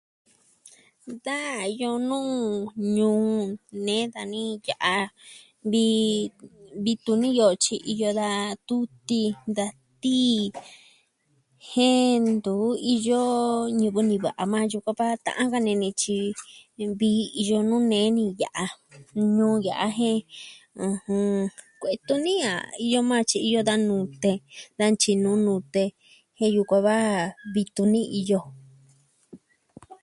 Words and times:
Da 1.25 1.39
iyo 1.73 1.91
nuu 2.07 2.33
ñuu 2.95 3.25
nee 3.85 4.03
dani 4.13 4.41
ya'a 4.67 4.93
vii 6.83 6.95
tuni 7.05 7.27
iyo 7.33 7.47
tyi 7.63 7.75
iyo 7.93 8.09
da 8.19 8.29
tutin 8.67 9.31
da 9.57 9.65
tii 10.01 10.43
jen 11.69 12.13
ntu 12.35 12.55
iyo 12.93 13.21
ñivɨ 13.79 14.01
niva'a 14.09 14.43
maa 14.51 14.65
yukuan 14.71 14.97
va 14.99 15.07
ta'an 15.25 15.51
ka 15.53 15.57
ini 15.61 15.73
ni 15.81 15.89
tyi 16.01 16.17
nvi 16.89 17.11
iyo 17.41 17.57
nuu 17.69 17.81
nee 17.91 18.07
ni 18.15 18.23
ya'a 18.41 18.65
jen 19.13 20.21
ɨjɨn... 20.91 21.29
Kue'e 21.79 21.97
tuni 22.07 22.33
a 22.51 22.53
iyo 22.85 22.99
maa 23.09 23.23
tyi 23.29 23.39
iyo 23.47 23.59
da 23.69 23.75
nute 23.87 24.31
da 24.77 24.85
ntyinu 24.91 25.31
nute 25.45 25.83
je 26.37 26.45
yukuan 26.55 26.83
va 26.87 26.95
vii 27.53 27.67
tuni 27.75 28.01
iyo. 28.19 28.39